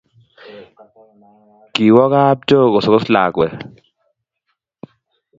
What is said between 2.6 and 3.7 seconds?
kusokos lakwet